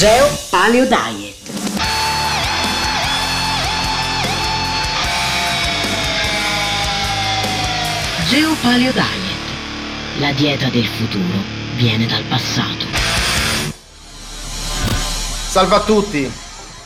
Geo 0.00 0.26
Paleo 0.48 0.86
Diet. 0.86 1.36
Geo 8.30 8.54
Paleo 8.62 8.92
Diet. 8.92 10.20
La 10.20 10.32
dieta 10.32 10.70
del 10.70 10.86
futuro 10.86 11.42
viene 11.76 12.06
dal 12.06 12.22
passato. 12.22 12.86
Salve 15.50 15.74
a 15.74 15.80
tutti 15.82 16.32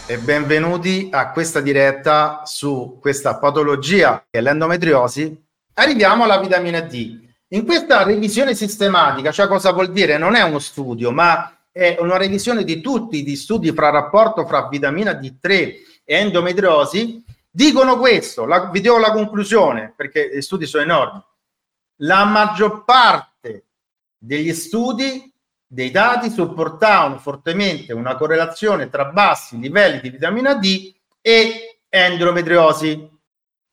e 0.07 0.19
benvenuti 0.19 1.09
a 1.13 1.31
questa 1.31 1.61
diretta 1.61 2.43
su 2.45 2.99
questa 3.01 3.39
patologia 3.39 4.25
che 4.29 4.41
è 4.41 4.43
l'endometriosi. 4.43 5.41
Arriviamo 5.75 6.25
alla 6.25 6.41
vitamina 6.41 6.81
D. 6.81 7.23
In 7.51 7.65
questa 7.65 8.03
revisione 8.03 8.57
sistematica, 8.57 9.31
cioè 9.31 9.47
cosa 9.47 9.71
vuol 9.71 9.93
dire? 9.93 10.19
Non 10.19 10.35
è 10.35 10.43
uno 10.43 10.59
studio, 10.59 11.13
ma 11.13 11.54
è 11.77 11.97
una 11.99 12.17
revisione 12.17 12.63
di 12.63 12.81
tutti 12.81 13.27
gli 13.27 13.35
studi 13.35 13.73
fra 13.73 13.91
rapporto 13.91 14.47
fra 14.47 14.69
vitamina 14.69 15.11
D3 15.11 15.43
e 16.05 16.15
endometriosi, 16.15 17.25
dicono 17.51 17.99
questo, 17.99 18.45
la, 18.45 18.71
vi 18.71 18.81
do 18.81 18.97
la 18.99 19.11
conclusione 19.11 19.93
perché 19.97 20.31
gli 20.33 20.41
studi 20.41 20.67
sono 20.67 20.85
enormi. 20.85 21.21
La 21.97 22.25
maggior 22.27 22.85
parte 22.85 23.65
degli 24.17 24.53
studi, 24.55 25.29
dei 25.67 25.91
dati 25.91 26.31
supportavano 26.31 27.19
fortemente 27.19 27.93
una 27.93 28.15
correlazione 28.15 28.89
tra 28.89 29.07
bassi 29.07 29.59
livelli 29.59 30.01
di 30.01 30.11
vitamina 30.11 30.55
D 30.55 30.95
e 31.21 31.81
endometriosi. 31.89 33.11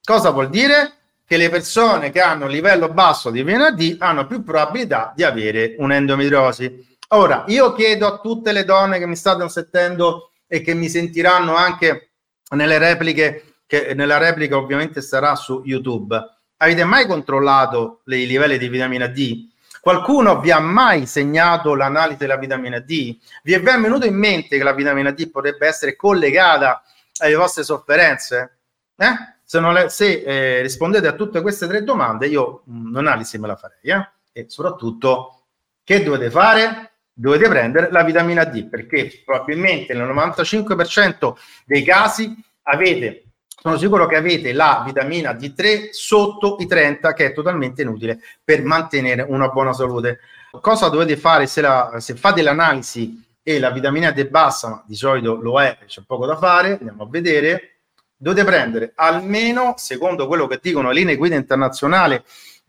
Cosa 0.03 0.31
vuol 0.31 0.49
dire? 0.49 0.93
Che 1.23 1.37
le 1.37 1.49
persone 1.49 2.09
che 2.09 2.19
hanno 2.19 2.45
un 2.45 2.51
livello 2.51 2.89
basso 2.89 3.29
di 3.29 3.43
vitamina 3.43 3.69
D 3.69 3.97
hanno 3.99 4.25
più 4.25 4.41
probabilità 4.41 5.13
di 5.15 5.21
avere 5.23 5.75
un'endometriosi. 5.77 6.89
Ora, 7.13 7.43
io 7.47 7.73
chiedo 7.73 8.07
a 8.07 8.19
tutte 8.19 8.53
le 8.53 8.63
donne 8.63 8.97
che 8.97 9.05
mi 9.05 9.17
stanno 9.17 9.49
sentendo 9.49 10.31
e 10.47 10.61
che 10.61 10.73
mi 10.73 10.87
sentiranno 10.87 11.55
anche 11.55 12.11
nelle 12.51 12.77
repliche, 12.77 13.55
che 13.65 13.93
nella 13.93 14.17
replica 14.17 14.55
ovviamente 14.55 15.01
sarà 15.01 15.35
su 15.35 15.61
YouTube, 15.65 16.17
avete 16.57 16.85
mai 16.85 17.05
controllato 17.07 18.01
i 18.05 18.25
livelli 18.25 18.57
di 18.57 18.69
vitamina 18.69 19.07
D? 19.07 19.49
Qualcuno 19.81 20.39
vi 20.39 20.51
ha 20.51 20.59
mai 20.59 21.05
segnato 21.05 21.75
l'analisi 21.75 22.19
della 22.19 22.37
vitamina 22.37 22.79
D? 22.79 23.17
Vi 23.43 23.53
è 23.53 23.61
venuto 23.61 24.05
in 24.05 24.15
mente 24.15 24.57
che 24.57 24.63
la 24.63 24.73
vitamina 24.73 25.11
D 25.11 25.29
potrebbe 25.29 25.67
essere 25.67 25.97
collegata 25.97 26.81
alle 27.17 27.35
vostre 27.35 27.63
sofferenze? 27.63 28.59
Eh? 28.95 29.13
Se, 29.43 29.59
le, 29.59 29.89
se 29.89 30.21
eh, 30.21 30.61
rispondete 30.61 31.07
a 31.07 31.13
tutte 31.13 31.41
queste 31.41 31.67
tre 31.67 31.83
domande, 31.83 32.27
io 32.27 32.61
un'analisi 32.67 33.37
me 33.37 33.47
la 33.47 33.57
farei. 33.57 33.81
Eh? 33.81 34.09
E 34.31 34.45
soprattutto, 34.47 35.41
che 35.83 36.03
dovete 36.03 36.29
fare? 36.29 36.90
Dovete 37.13 37.47
prendere 37.47 37.91
la 37.91 38.03
vitamina 38.03 38.43
D 38.45 38.67
perché 38.67 39.21
probabilmente 39.25 39.93
nel 39.93 40.07
95% 40.07 41.33
dei 41.65 41.83
casi 41.83 42.35
avete 42.63 43.25
sono 43.61 43.77
sicuro 43.77 44.07
che 44.07 44.15
avete 44.15 44.53
la 44.53 44.81
vitamina 44.83 45.33
D3 45.33 45.89
sotto 45.91 46.55
i 46.61 46.65
30 46.65 47.13
che 47.13 47.27
è 47.27 47.31
totalmente 47.31 47.83
inutile 47.83 48.19
per 48.43 48.63
mantenere 48.63 49.21
una 49.21 49.49
buona 49.49 49.71
salute. 49.71 50.19
Cosa 50.59 50.89
dovete 50.89 51.15
fare 51.15 51.45
se, 51.45 51.61
la, 51.61 51.97
se 51.99 52.15
fate 52.15 52.41
l'analisi 52.41 53.23
e 53.43 53.59
la 53.59 53.69
vitamina 53.69 54.09
D 54.09 54.17
è 54.17 54.27
bassa, 54.27 54.67
ma 54.67 54.83
di 54.83 54.95
solito 54.95 55.35
lo 55.35 55.61
è, 55.61 55.77
c'è 55.85 56.01
poco 56.07 56.25
da 56.25 56.37
fare, 56.37 56.71
andiamo 56.71 57.03
a 57.03 57.07
vedere, 57.07 57.81
dovete 58.17 58.43
prendere 58.43 58.93
almeno, 58.95 59.75
secondo 59.77 60.25
quello 60.25 60.47
che 60.47 60.57
dicono 60.59 60.87
le 60.87 60.95
linee 60.95 61.15
guida 61.15 61.35
internazionali 61.35 62.19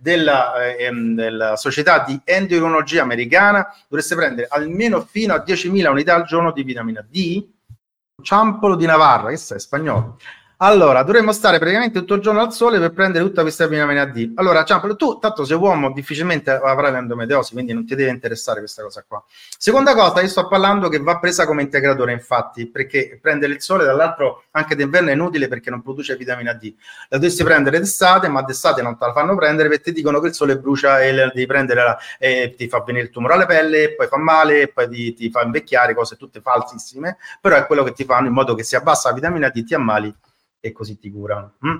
della, 0.02 0.74
ehm, 0.74 1.14
della 1.14 1.54
società 1.54 2.00
di 2.00 2.20
endocrinologia 2.24 3.02
americana 3.02 3.72
dovreste 3.88 4.16
prendere 4.16 4.48
almeno 4.50 5.00
fino 5.00 5.32
a 5.32 5.44
10.000 5.46 5.88
unità 5.88 6.16
al 6.16 6.24
giorno 6.24 6.50
di 6.50 6.64
vitamina 6.64 7.06
D. 7.08 7.46
Ciampolo 8.20 8.74
di 8.74 8.84
Navarra, 8.84 9.30
che 9.30 9.36
sei 9.36 9.60
spagnolo, 9.60 10.18
allora, 10.64 11.02
dovremmo 11.02 11.32
stare 11.32 11.58
praticamente 11.58 11.98
tutto 11.98 12.14
il 12.14 12.20
giorno 12.20 12.40
al 12.40 12.52
sole 12.52 12.78
per 12.78 12.92
prendere 12.92 13.24
tutta 13.24 13.42
questa 13.42 13.66
vitamina 13.66 14.04
D. 14.04 14.34
Allora, 14.36 14.62
Ciampolo, 14.62 14.94
tu 14.94 15.18
tanto 15.18 15.44
sei 15.44 15.56
uomo, 15.56 15.90
difficilmente 15.90 16.52
avrai 16.52 16.92
l'endometriosi, 16.92 17.52
quindi 17.52 17.72
non 17.72 17.84
ti 17.84 17.96
deve 17.96 18.10
interessare 18.10 18.60
questa 18.60 18.84
cosa 18.84 19.04
qua. 19.04 19.24
Seconda 19.58 19.92
cosa, 19.96 20.20
io 20.20 20.28
sto 20.28 20.46
parlando 20.46 20.88
che 20.88 21.00
va 21.00 21.18
presa 21.18 21.46
come 21.46 21.62
integratore, 21.62 22.12
infatti, 22.12 22.68
perché 22.68 23.18
prendere 23.20 23.54
il 23.54 23.60
sole, 23.60 23.84
dall'altro, 23.84 24.44
anche 24.52 24.76
d'inverno 24.76 25.08
è 25.08 25.14
inutile 25.14 25.48
perché 25.48 25.68
non 25.68 25.82
produce 25.82 26.14
vitamina 26.14 26.52
D. 26.52 26.72
La 27.08 27.16
dovresti 27.16 27.42
prendere 27.42 27.80
d'estate, 27.80 28.28
ma 28.28 28.42
d'estate 28.42 28.82
non 28.82 28.96
te 28.96 29.06
la 29.06 29.12
fanno 29.12 29.34
prendere 29.34 29.68
perché 29.68 29.82
ti 29.82 29.92
dicono 29.92 30.20
che 30.20 30.28
il 30.28 30.34
sole 30.34 30.58
brucia 30.58 31.00
e 31.02 31.12
devi 31.12 31.46
prendere 31.46 31.82
la, 31.82 31.98
e 32.20 32.54
ti 32.56 32.68
fa 32.68 32.84
venire 32.86 33.06
il 33.06 33.10
tumore 33.10 33.34
alla 33.34 33.46
pelle, 33.46 33.96
poi 33.96 34.06
fa 34.06 34.16
male, 34.16 34.68
poi 34.68 34.88
ti, 34.88 35.12
ti 35.12 35.28
fa 35.28 35.42
invecchiare, 35.42 35.92
cose 35.92 36.14
tutte 36.16 36.40
falsissime, 36.40 37.16
però 37.40 37.56
è 37.56 37.66
quello 37.66 37.82
che 37.82 37.92
ti 37.92 38.04
fanno 38.04 38.28
in 38.28 38.32
modo 38.32 38.54
che 38.54 38.62
si 38.62 38.76
abbassa 38.76 39.08
la 39.08 39.16
vitamina 39.16 39.48
D, 39.48 39.64
ti 39.64 39.74
ammali 39.74 40.14
e 40.62 40.72
così 40.72 40.98
ti 40.98 41.10
curano. 41.10 41.54
Mm? 41.66 41.76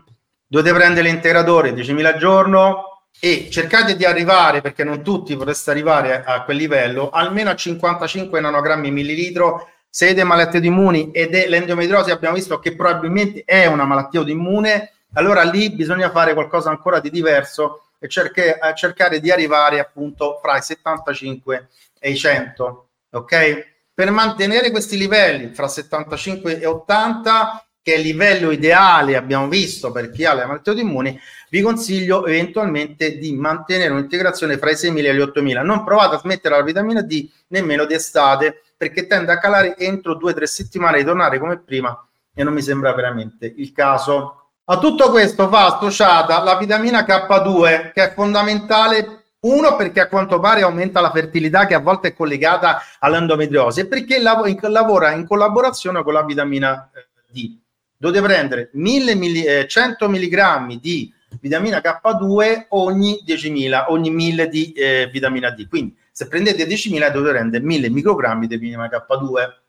Dovete 0.46 0.74
prendere 0.74 1.08
l'integratore 1.08 1.72
10.000 1.72 2.04
al 2.04 2.18
giorno 2.18 3.04
e 3.20 3.48
cercate 3.50 3.96
di 3.96 4.04
arrivare, 4.04 4.60
perché 4.60 4.84
non 4.84 5.02
tutti 5.02 5.36
potreste 5.36 5.70
arrivare 5.70 6.24
a, 6.24 6.42
quel 6.42 6.56
livello, 6.56 7.08
almeno 7.10 7.50
a 7.50 7.54
55 7.54 8.40
nanogrammi 8.40 8.90
millilitro. 8.90 9.68
Se 9.88 10.06
avete 10.06 10.24
malattie 10.24 10.60
immuni 10.64 11.10
ed 11.12 11.34
è 11.34 11.48
l'endometriosi, 11.48 12.10
abbiamo 12.10 12.34
visto 12.34 12.58
che 12.58 12.74
probabilmente 12.74 13.44
è 13.44 13.66
una 13.66 13.84
malattia 13.84 14.20
autoimmune, 14.20 14.92
allora 15.14 15.42
lì 15.42 15.70
bisogna 15.70 16.10
fare 16.10 16.34
qualcosa 16.34 16.70
ancora 16.70 16.98
di 16.98 17.10
diverso 17.10 17.84
e 17.98 18.08
cerche, 18.08 18.58
cercare 18.74 19.20
di 19.20 19.30
arrivare 19.30 19.78
appunto 19.78 20.38
fra 20.42 20.56
i 20.56 20.62
75 20.62 21.68
e 22.00 22.10
i 22.10 22.16
100, 22.16 22.88
ok? 23.10 23.70
Per 23.94 24.10
mantenere 24.10 24.70
questi 24.70 24.96
livelli 24.96 25.54
fra 25.54 25.68
75 25.68 26.58
e 26.58 26.66
80 26.66 27.66
che 27.82 27.94
è 27.94 27.96
il 27.96 28.02
livello 28.02 28.52
ideale, 28.52 29.16
abbiamo 29.16 29.48
visto, 29.48 29.90
per 29.90 30.10
chi 30.10 30.24
ha 30.24 30.34
le 30.34 30.46
malattie 30.46 30.72
autoimmuni, 30.72 31.18
vi 31.50 31.60
consiglio 31.60 32.24
eventualmente 32.26 33.18
di 33.18 33.34
mantenere 33.34 33.92
un'integrazione 33.92 34.56
fra 34.56 34.70
i 34.70 34.74
6.000 34.74 35.04
e 35.04 35.14
gli 35.14 35.18
8.000. 35.18 35.64
Non 35.64 35.82
provate 35.84 36.14
a 36.14 36.18
smettere 36.18 36.56
la 36.56 36.62
vitamina 36.62 37.02
D 37.02 37.28
nemmeno 37.48 37.84
d'estate, 37.84 38.62
perché 38.76 39.08
tende 39.08 39.32
a 39.32 39.38
calare 39.38 39.76
entro 39.76 40.14
2-3 40.14 40.44
settimane 40.44 40.98
e 40.98 41.04
tornare 41.04 41.38
come 41.38 41.58
prima 41.58 42.06
e 42.34 42.44
non 42.44 42.54
mi 42.54 42.62
sembra 42.62 42.94
veramente 42.94 43.52
il 43.56 43.72
caso. 43.72 44.50
A 44.64 44.78
tutto 44.78 45.10
questo 45.10 45.48
va 45.48 45.66
associata 45.66 46.42
la 46.42 46.56
vitamina 46.56 47.04
K2, 47.04 47.92
che 47.92 48.04
è 48.04 48.14
fondamentale 48.14 49.24
uno 49.40 49.74
perché 49.74 50.00
a 50.00 50.08
quanto 50.08 50.38
pare 50.38 50.62
aumenta 50.62 51.00
la 51.00 51.10
fertilità 51.10 51.66
che 51.66 51.74
a 51.74 51.80
volte 51.80 52.08
è 52.08 52.14
collegata 52.14 52.80
all'endometriosi 53.00 53.80
e 53.80 53.86
perché 53.86 54.20
lavora 54.20 55.10
in 55.10 55.26
collaborazione 55.26 56.04
con 56.04 56.12
la 56.12 56.22
vitamina 56.22 56.90
eh, 56.94 57.08
D 57.26 57.61
dovete 58.02 58.20
prendere 58.24 58.70
1000 58.72 59.14
milli, 59.14 59.44
eh, 59.44 59.68
100 59.68 60.08
mg 60.08 60.80
di 60.80 61.14
vitamina 61.40 61.78
K2 61.78 62.66
ogni 62.70 63.22
10.000, 63.24 63.84
ogni 63.88 64.10
1000 64.10 64.48
di 64.48 64.72
eh, 64.72 65.08
vitamina 65.12 65.50
D. 65.50 65.68
Quindi 65.68 65.96
se 66.10 66.26
prendete 66.26 66.66
10.000 66.66 67.12
dovete 67.12 67.30
prendere 67.32 67.62
1000 67.62 67.90
microgrammi 67.90 68.48
di 68.48 68.56
vitamina 68.56 68.90
K2. 68.90 69.60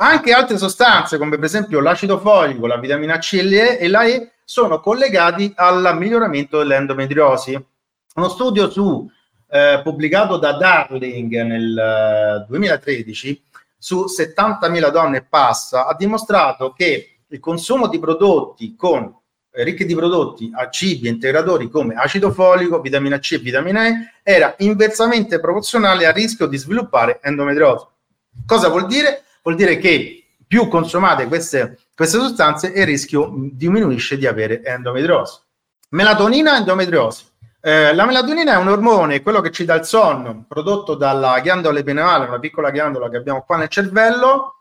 Anche 0.00 0.32
altre 0.32 0.58
sostanze 0.58 1.16
come 1.16 1.36
per 1.36 1.44
esempio 1.44 1.80
l'acido 1.80 2.18
folico, 2.18 2.66
la 2.66 2.76
vitamina 2.76 3.18
C 3.18 3.32
e 3.32 3.88
la 3.88 4.04
E 4.04 4.32
sono 4.44 4.80
collegati 4.80 5.50
al 5.56 5.96
miglioramento 5.98 6.58
dell'endometriosi. 6.58 7.66
Uno 8.14 8.28
studio 8.28 8.70
su, 8.70 9.10
eh, 9.50 9.80
pubblicato 9.82 10.36
da 10.36 10.52
Darling 10.52 11.40
nel 11.40 12.44
2013 12.46 13.30
eh, 13.30 13.40
su 13.78 14.04
70.000 14.04 14.90
donne 14.90 15.16
e 15.18 15.24
passa 15.24 15.86
ha 15.86 15.94
dimostrato 15.94 16.72
che 16.72 17.17
il 17.30 17.40
consumo 17.40 17.88
di 17.88 17.98
prodotti 17.98 18.74
con 18.74 19.14
eh, 19.50 19.64
ricchi 19.64 19.84
di 19.84 19.94
prodotti 19.94 20.50
a 20.54 20.68
cibi 20.70 21.08
integratori 21.08 21.68
come 21.68 21.94
acido 21.94 22.30
folico, 22.32 22.80
vitamina 22.80 23.18
C 23.18 23.32
e 23.32 23.38
vitamina 23.38 23.86
E 23.86 23.92
era 24.22 24.54
inversamente 24.58 25.40
proporzionale 25.40 26.06
al 26.06 26.14
rischio 26.14 26.46
di 26.46 26.56
sviluppare 26.56 27.20
endometriosi. 27.22 27.84
Cosa 28.46 28.68
vuol 28.68 28.86
dire? 28.86 29.24
Vuol 29.42 29.56
dire 29.56 29.78
che 29.78 30.24
più 30.46 30.68
consumate 30.68 31.26
queste, 31.26 31.78
queste 31.94 32.18
sostanze 32.18 32.68
il 32.68 32.86
rischio 32.86 33.32
diminuisce 33.52 34.16
di 34.16 34.26
avere 34.26 34.62
endometriosi. 34.64 35.40
Melatonina 35.90 36.54
e 36.54 36.58
endometriosi. 36.58 37.24
Eh, 37.60 37.94
la 37.94 38.06
melatonina 38.06 38.54
è 38.54 38.56
un 38.56 38.68
ormone, 38.68 39.20
quello 39.20 39.40
che 39.40 39.50
ci 39.50 39.64
dà 39.64 39.74
il 39.74 39.84
sonno, 39.84 40.44
prodotto 40.46 40.94
dalla 40.94 41.40
ghiandola 41.40 41.78
epineale, 41.78 42.26
una 42.26 42.38
piccola 42.38 42.70
ghiandola 42.70 43.10
che 43.10 43.16
abbiamo 43.16 43.42
qua 43.42 43.56
nel 43.56 43.68
cervello, 43.68 44.57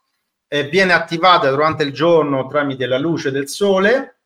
eh, 0.47 0.63
viene 0.65 0.93
attivata 0.93 1.49
durante 1.49 1.83
il 1.83 1.91
giorno 1.91 2.47
tramite 2.47 2.85
la 2.85 2.97
luce 2.97 3.31
del 3.31 3.47
sole 3.47 4.17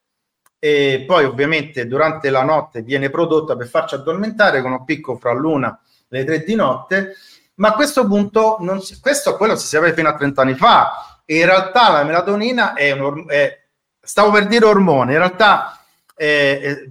e 0.59 1.03
poi 1.07 1.25
ovviamente 1.25 1.87
durante 1.87 2.29
la 2.29 2.43
notte 2.43 2.83
viene 2.83 3.09
prodotta 3.09 3.55
per 3.55 3.67
farci 3.67 3.95
addormentare 3.95 4.61
con 4.61 4.71
un 4.71 4.85
picco 4.85 5.15
fra 5.15 5.33
l'una 5.33 5.79
e 6.07 6.17
le 6.17 6.23
tre 6.23 6.43
di 6.43 6.53
notte, 6.53 7.15
ma 7.55 7.69
a 7.69 7.73
questo 7.73 8.05
punto 8.05 8.57
non 8.59 8.81
si, 8.81 8.99
questo 8.99 9.37
quello 9.37 9.55
si 9.55 9.65
sapeva 9.65 9.93
fino 9.93 10.09
a 10.09 10.15
30 10.15 10.41
anni 10.41 10.53
fa. 10.53 11.21
E 11.25 11.37
in 11.37 11.45
realtà 11.45 11.91
la 11.91 12.03
melatonina 12.03 12.73
è 12.73 12.91
un 12.91 13.25
è, 13.27 13.59
stavo 13.99 14.31
per 14.31 14.47
dire 14.47 14.65
ormone, 14.65 15.13
in 15.13 15.17
realtà 15.17 15.79
è, 16.13 16.59
è, 16.61 16.89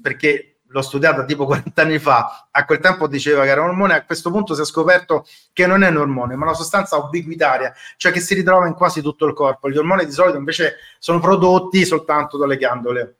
perché 0.00 0.51
l'ho 0.72 0.82
studiata 0.82 1.24
tipo 1.24 1.44
40 1.46 1.82
anni 1.82 1.98
fa, 1.98 2.48
a 2.50 2.64
quel 2.64 2.80
tempo 2.80 3.06
diceva 3.06 3.44
che 3.44 3.50
era 3.50 3.62
un 3.62 3.68
ormone, 3.68 3.94
a 3.94 4.04
questo 4.04 4.30
punto 4.30 4.54
si 4.54 4.62
è 4.62 4.64
scoperto 4.64 5.24
che 5.52 5.66
non 5.66 5.82
è 5.82 5.88
un 5.88 5.98
ormone, 5.98 6.34
ma 6.34 6.46
una 6.46 6.54
sostanza 6.54 6.96
ubiquitaria, 6.96 7.72
cioè 7.96 8.12
che 8.12 8.20
si 8.20 8.34
ritrova 8.34 8.66
in 8.66 8.74
quasi 8.74 9.02
tutto 9.02 9.26
il 9.26 9.34
corpo. 9.34 9.70
Gli 9.70 9.76
ormoni 9.76 10.04
di 10.04 10.12
solito 10.12 10.36
invece 10.36 10.76
sono 10.98 11.20
prodotti 11.20 11.84
soltanto 11.84 12.36
dalle 12.36 12.56
ghiandole 12.56 13.16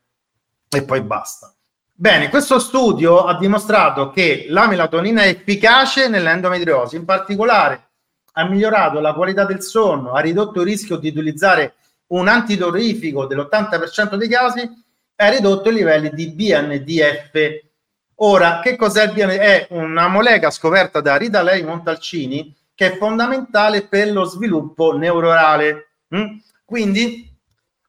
e 0.69 0.82
poi 0.82 1.00
basta. 1.02 1.54
Bene, 1.94 2.31
questo 2.31 2.58
studio 2.58 3.26
ha 3.26 3.37
dimostrato 3.37 4.10
che 4.10 4.46
la 4.48 4.66
melatonina 4.66 5.22
è 5.22 5.28
efficace 5.28 6.08
nell'endometriosi, 6.08 6.96
in 6.96 7.05
particolare 7.05 7.90
ha 8.32 8.48
migliorato 8.48 8.98
la 8.98 9.12
qualità 9.12 9.44
del 9.44 9.62
sonno, 9.62 10.12
ha 10.12 10.20
ridotto 10.20 10.60
il 10.60 10.66
rischio 10.66 10.96
di 10.96 11.08
utilizzare 11.08 11.75
un 12.08 12.28
antidolorifico 12.28 13.26
dell'80% 13.26 14.14
dei 14.16 14.28
casi 14.28 14.81
ha 15.22 15.30
ridotto 15.30 15.70
i 15.70 15.74
livelli 15.74 16.10
di 16.10 16.28
BNDF. 16.28 17.70
Ora, 18.16 18.60
che 18.60 18.76
cos'è 18.76 19.04
il 19.04 19.12
BNDF? 19.12 19.38
È 19.38 19.66
una 19.70 20.08
molecola 20.08 20.50
scoperta 20.50 21.00
da 21.00 21.16
Rita 21.16 21.42
Lei 21.42 21.62
Montalcini 21.62 22.54
che 22.74 22.92
è 22.92 22.96
fondamentale 22.96 23.86
per 23.86 24.10
lo 24.10 24.24
sviluppo 24.24 24.96
neurale. 24.96 25.90
Mm? 26.14 26.38
Quindi, 26.64 27.30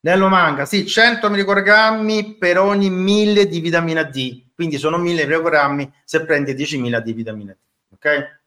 nello 0.02 0.28
manga, 0.28 0.66
sì, 0.66 0.86
100 0.86 1.30
microgrammi 1.30 2.36
per 2.36 2.60
ogni 2.60 2.90
1000 2.90 3.48
di 3.48 3.60
vitamina 3.60 4.04
D, 4.04 4.44
quindi 4.54 4.78
sono 4.78 4.98
1000 4.98 5.26
microgrammi 5.26 5.92
se 6.04 6.26
prendi 6.26 6.54
10.000 6.54 7.00
di 7.00 7.14
vitamina 7.14 7.52
D. 7.54 7.94
Ok? 7.94 8.42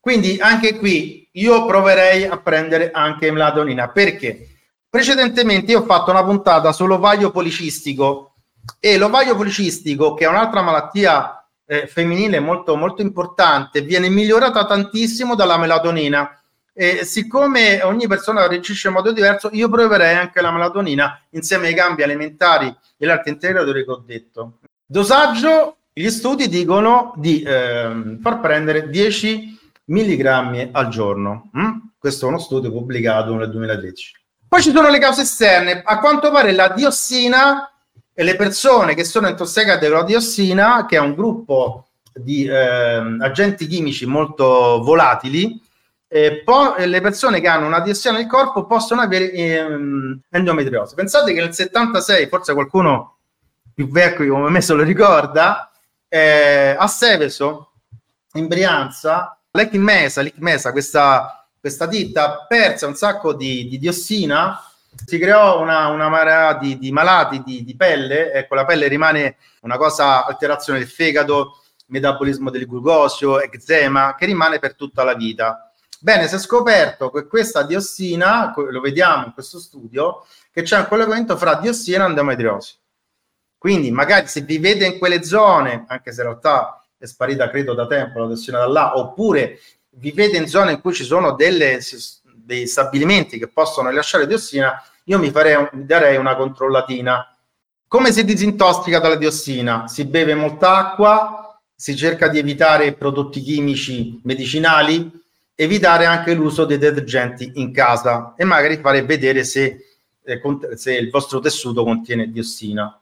Quindi 0.00 0.38
anche 0.40 0.78
qui 0.78 1.28
io 1.32 1.66
proverei 1.66 2.24
a 2.24 2.38
prendere 2.38 2.90
anche 2.90 3.30
melatonina 3.30 3.90
perché 3.90 4.48
precedentemente 4.88 5.72
io 5.72 5.80
ho 5.80 5.84
fatto 5.84 6.10
una 6.10 6.24
puntata 6.24 6.72
sull'ovaio 6.72 7.30
policistico 7.30 8.29
e 8.78 8.98
l'ovaio 8.98 9.36
policistico, 9.36 10.14
che 10.14 10.24
è 10.24 10.28
un'altra 10.28 10.62
malattia 10.62 11.44
eh, 11.66 11.86
femminile 11.86 12.40
molto, 12.40 12.76
molto 12.76 13.02
importante, 13.02 13.82
viene 13.82 14.08
migliorata 14.08 14.66
tantissimo 14.66 15.34
dalla 15.34 15.58
melatonina. 15.58 16.34
E 16.72 17.04
siccome 17.04 17.82
ogni 17.82 18.06
persona 18.06 18.46
reagisce 18.46 18.88
in 18.88 18.94
modo 18.94 19.12
diverso, 19.12 19.50
io 19.52 19.68
proverei 19.68 20.16
anche 20.16 20.40
la 20.40 20.50
melatonina 20.50 21.20
insieme 21.30 21.68
ai 21.68 21.74
cambi 21.74 22.02
alimentari 22.02 22.74
e 22.96 23.06
l'altro 23.06 23.30
integratori 23.30 23.84
che 23.84 23.90
ho 23.90 24.02
detto. 24.04 24.58
Dosaggio, 24.86 25.76
gli 25.92 26.08
studi 26.08 26.48
dicono 26.48 27.12
di 27.16 27.42
eh, 27.42 28.18
far 28.22 28.40
prendere 28.40 28.88
10 28.88 29.58
milligrammi 29.86 30.70
al 30.72 30.88
giorno. 30.88 31.50
Mm? 31.56 31.78
Questo 31.98 32.24
è 32.24 32.28
uno 32.28 32.38
studio 32.38 32.70
pubblicato 32.70 33.34
nel 33.34 33.50
2013. 33.50 34.14
Poi 34.48 34.62
ci 34.62 34.72
sono 34.72 34.88
le 34.88 34.98
cause 34.98 35.22
esterne. 35.22 35.82
A 35.84 35.98
quanto 36.00 36.30
pare 36.30 36.52
la 36.52 36.68
diossina 36.68 37.70
e 38.12 38.22
le 38.22 38.36
persone 38.36 38.94
che 38.94 39.04
sono 39.04 39.28
intossicate 39.28 39.88
con 39.88 39.98
la 39.98 40.04
diossina, 40.04 40.86
che 40.86 40.96
è 40.96 41.00
un 41.00 41.14
gruppo 41.14 41.86
di 42.12 42.44
eh, 42.44 43.16
agenti 43.20 43.66
chimici 43.66 44.06
molto 44.06 44.80
volatili, 44.82 45.60
eh, 46.08 46.42
po- 46.44 46.74
le 46.76 47.00
persone 47.00 47.40
che 47.40 47.46
hanno 47.46 47.66
una 47.66 47.80
diossina 47.80 48.16
nel 48.16 48.26
corpo 48.26 48.66
possono 48.66 49.00
avere 49.00 49.30
ehm, 49.30 50.20
endometriosi. 50.28 50.94
Pensate 50.94 51.32
che 51.32 51.40
nel 51.40 51.54
76, 51.54 52.28
forse 52.28 52.52
qualcuno 52.52 53.16
più 53.72 53.88
vecchio 53.88 54.34
come 54.34 54.50
me 54.50 54.60
se 54.60 54.74
lo 54.74 54.82
ricorda, 54.82 55.70
eh, 56.08 56.74
a 56.76 56.86
Seveso, 56.88 57.70
in 58.34 58.48
Brianza, 58.48 59.38
l'Ecmesa, 59.52 60.22
l'Ecmesa 60.22 60.72
questa, 60.72 61.46
questa 61.58 61.86
ditta 61.86 62.44
perse 62.48 62.86
un 62.86 62.94
sacco 62.94 63.32
di, 63.32 63.68
di 63.68 63.78
diossina 63.78 64.60
si 65.04 65.18
creò 65.18 65.60
una, 65.60 65.88
una 65.88 66.08
marea 66.08 66.54
di, 66.54 66.78
di 66.78 66.90
malati 66.92 67.42
di, 67.42 67.64
di, 67.64 67.76
pelle, 67.76 68.32
ecco 68.32 68.54
la 68.54 68.64
pelle 68.64 68.88
rimane 68.88 69.36
una 69.62 69.76
cosa, 69.76 70.26
alterazione 70.26 70.78
del 70.78 70.88
fegato, 70.88 71.62
metabolismo 71.86 72.50
del 72.50 72.66
glucosio, 72.66 73.40
eczema, 73.40 74.14
che 74.16 74.26
rimane 74.26 74.58
per 74.58 74.74
tutta 74.74 75.04
la 75.04 75.14
vita. 75.14 75.72
Bene, 76.00 76.28
si 76.28 76.34
è 76.34 76.38
scoperto 76.38 77.10
che 77.10 77.26
questa 77.26 77.62
diossina, 77.62 78.54
lo 78.56 78.80
vediamo 78.80 79.26
in 79.26 79.32
questo 79.32 79.58
studio, 79.58 80.24
che 80.50 80.62
c'è 80.62 80.78
un 80.78 80.88
collegamento 80.88 81.36
fra 81.36 81.56
diossina 81.56 82.04
e 82.04 82.08
endometriosi. 82.08 82.74
Quindi 83.58 83.90
magari 83.90 84.26
se 84.26 84.40
vivete 84.40 84.86
in 84.86 84.98
quelle 84.98 85.22
zone, 85.22 85.84
anche 85.86 86.12
se 86.12 86.22
in 86.22 86.28
realtà 86.28 86.82
è 86.96 87.04
sparita 87.04 87.50
credo 87.50 87.74
da 87.74 87.86
tempo 87.86 88.18
la 88.18 88.26
diossina 88.26 88.58
da 88.58 88.66
là, 88.66 88.96
oppure 88.96 89.58
vivete 89.90 90.36
in 90.36 90.48
zone 90.48 90.72
in 90.72 90.80
cui 90.80 90.94
ci 90.94 91.04
sono 91.04 91.32
delle 91.32 91.80
dei 92.50 92.66
stabilimenti 92.66 93.38
che 93.38 93.46
possono 93.46 93.90
rilasciare 93.90 94.26
diossina, 94.26 94.82
io 95.04 95.20
mi, 95.20 95.30
farei, 95.30 95.68
mi 95.70 95.86
darei 95.86 96.16
una 96.16 96.34
controllatina. 96.34 97.36
Come 97.86 98.10
si 98.10 98.24
disintossica 98.24 98.98
dalla 98.98 99.14
diossina? 99.14 99.86
Si 99.86 100.04
beve 100.04 100.34
molta 100.34 100.74
acqua, 100.76 101.60
si 101.72 101.94
cerca 101.94 102.26
di 102.26 102.38
evitare 102.38 102.94
prodotti 102.94 103.40
chimici 103.40 104.20
medicinali, 104.24 105.08
evitare 105.54 106.06
anche 106.06 106.34
l'uso 106.34 106.64
dei 106.64 106.78
detergenti 106.78 107.52
in 107.54 107.72
casa 107.72 108.34
e 108.36 108.42
magari 108.42 108.78
fare 108.78 109.04
vedere 109.04 109.44
se, 109.44 109.84
eh, 110.24 110.40
se 110.74 110.96
il 110.96 111.08
vostro 111.08 111.38
tessuto 111.38 111.84
contiene 111.84 112.32
diossina. 112.32 112.99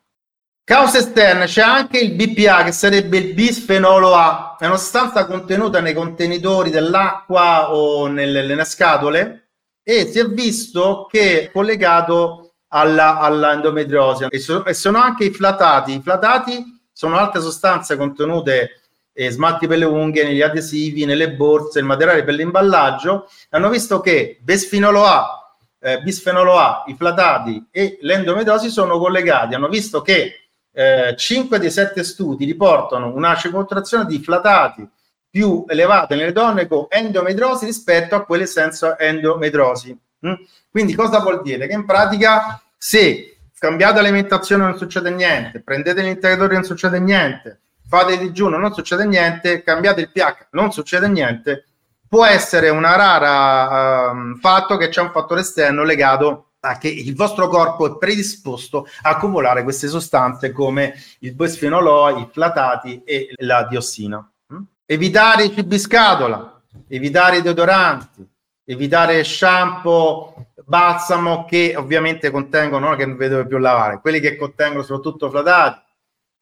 Cause 0.68 0.98
esterne, 0.98 1.46
c'è 1.46 1.62
anche 1.62 1.98
il 1.98 2.12
BPA 2.12 2.62
che 2.64 2.72
sarebbe 2.72 3.16
il 3.16 3.32
bisfenolo 3.32 4.14
A, 4.14 4.54
è 4.58 4.66
una 4.66 4.76
sostanza 4.76 5.24
contenuta 5.24 5.80
nei 5.80 5.94
contenitori 5.94 6.68
dell'acqua 6.68 7.72
o 7.72 8.06
nelle, 8.06 8.44
nelle 8.44 8.66
scatole 8.66 9.48
e 9.82 10.08
si 10.08 10.18
è 10.18 10.26
visto 10.26 11.06
che 11.10 11.44
è 11.44 11.50
collegato 11.50 12.56
alla, 12.68 13.18
all'endometriosi 13.18 14.26
e, 14.28 14.38
so, 14.38 14.62
e, 14.66 14.74
sono 14.74 14.98
anche 14.98 15.24
i 15.24 15.30
flatati. 15.30 15.94
I 15.94 16.02
flatati 16.02 16.62
sono 16.92 17.16
altre 17.16 17.40
sostanze 17.40 17.96
contenute 17.96 18.82
eh, 19.14 19.30
smalti 19.30 19.66
per 19.66 19.78
le 19.78 19.86
unghie, 19.86 20.24
negli 20.24 20.42
adesivi, 20.42 21.06
nelle 21.06 21.32
borse, 21.32 21.78
il 21.78 21.86
materiale 21.86 22.24
per 22.24 22.34
l'imballaggio. 22.34 23.26
Hanno 23.48 23.70
visto 23.70 24.00
che 24.00 24.38
bisfenolo 24.42 25.06
A, 25.06 25.56
eh, 25.80 26.02
bisfenolo 26.02 26.58
A, 26.58 26.84
i 26.88 26.94
flatati 26.94 27.68
e 27.70 27.96
l'endometriosi 28.02 28.68
sono 28.68 28.98
collegati. 28.98 29.54
Hanno 29.54 29.68
visto 29.68 30.02
che 30.02 30.42
eh, 30.72 31.14
5 31.16 31.58
dei 31.58 31.70
7 31.70 32.04
studi 32.04 32.44
riportano 32.44 33.14
una 33.14 33.38
concentrazione 33.40 34.06
di 34.06 34.18
flatati 34.18 34.88
più 35.30 35.64
elevate 35.68 36.14
nelle 36.16 36.32
donne 36.32 36.66
con 36.66 36.86
endometriosi 36.88 37.66
rispetto 37.66 38.14
a 38.14 38.24
quelle 38.24 38.46
senza 38.46 38.98
endometriosi. 38.98 39.96
Mm? 40.26 40.34
Quindi 40.70 40.94
cosa 40.94 41.20
vuol 41.20 41.42
dire? 41.42 41.66
Che 41.66 41.74
in 41.74 41.84
pratica 41.84 42.60
se 42.76 43.38
cambiate 43.58 43.98
alimentazione 43.98 44.64
non 44.64 44.78
succede 44.78 45.10
niente, 45.10 45.60
prendete 45.60 46.02
l'integratore 46.02 46.54
non 46.54 46.64
succede 46.64 46.98
niente, 47.00 47.60
fate 47.86 48.18
digiuno 48.18 48.56
non 48.56 48.72
succede 48.72 49.04
niente, 49.04 49.62
cambiate 49.62 50.00
il 50.02 50.10
pH 50.10 50.48
non 50.50 50.72
succede 50.72 51.08
niente, 51.08 51.64
può 52.08 52.24
essere 52.24 52.68
una 52.70 52.96
rara 52.96 54.10
um, 54.10 54.36
fatto 54.36 54.76
che 54.76 54.88
c'è 54.88 55.00
un 55.00 55.10
fattore 55.10 55.40
esterno 55.40 55.84
legato 55.84 56.47
che 56.78 56.88
il 56.88 57.14
vostro 57.14 57.48
corpo 57.48 57.86
è 57.86 57.98
predisposto 57.98 58.86
a 59.02 59.10
accumulare 59.10 59.62
queste 59.62 59.86
sostanze 59.86 60.50
come 60.50 60.94
il 61.20 61.34
bisfenolo, 61.34 62.18
i 62.18 62.28
flatati 62.32 63.02
e 63.04 63.32
la 63.36 63.64
diossina. 63.64 64.28
Mm? 64.52 64.62
Evitare 64.84 65.44
i 65.44 65.54
cibi 65.54 65.78
scatola, 65.78 66.60
evitare 66.88 67.38
i 67.38 67.42
deodoranti, 67.42 68.28
evitare 68.64 69.22
shampoo, 69.22 70.46
balsamo 70.64 71.44
che 71.44 71.74
ovviamente 71.76 72.30
contengono, 72.30 72.88
non 72.88 72.96
che 72.96 73.06
non 73.06 73.16
vedo 73.16 73.46
più 73.46 73.58
lavare, 73.58 74.00
quelli 74.00 74.20
che 74.20 74.36
contengono 74.36 74.82
soprattutto 74.82 75.30
flatati, 75.30 75.80